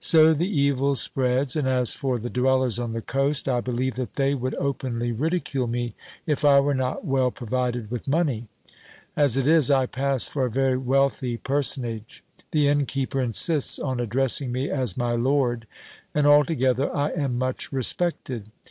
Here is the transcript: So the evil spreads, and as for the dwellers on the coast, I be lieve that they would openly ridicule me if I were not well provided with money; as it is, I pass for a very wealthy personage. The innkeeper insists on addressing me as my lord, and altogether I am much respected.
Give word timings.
So 0.00 0.32
the 0.32 0.48
evil 0.48 0.94
spreads, 0.94 1.54
and 1.56 1.68
as 1.68 1.92
for 1.92 2.18
the 2.18 2.30
dwellers 2.30 2.78
on 2.78 2.94
the 2.94 3.02
coast, 3.02 3.46
I 3.46 3.60
be 3.60 3.70
lieve 3.70 3.96
that 3.96 4.14
they 4.14 4.34
would 4.34 4.54
openly 4.54 5.12
ridicule 5.12 5.66
me 5.66 5.94
if 6.24 6.42
I 6.42 6.58
were 6.60 6.72
not 6.72 7.04
well 7.04 7.30
provided 7.30 7.90
with 7.90 8.08
money; 8.08 8.48
as 9.14 9.36
it 9.36 9.46
is, 9.46 9.70
I 9.70 9.84
pass 9.84 10.26
for 10.26 10.46
a 10.46 10.50
very 10.50 10.78
wealthy 10.78 11.36
personage. 11.36 12.24
The 12.50 12.66
innkeeper 12.66 13.20
insists 13.20 13.78
on 13.78 14.00
addressing 14.00 14.52
me 14.52 14.70
as 14.70 14.96
my 14.96 15.16
lord, 15.16 15.66
and 16.14 16.26
altogether 16.26 16.90
I 16.96 17.10
am 17.10 17.36
much 17.36 17.70
respected. 17.70 18.50